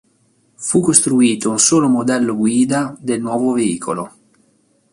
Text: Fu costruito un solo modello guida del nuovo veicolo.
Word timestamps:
Fu 0.55 0.79
costruito 0.79 1.51
un 1.51 1.59
solo 1.59 1.87
modello 1.87 2.35
guida 2.35 2.97
del 2.99 3.21
nuovo 3.21 3.53
veicolo. 3.53 4.11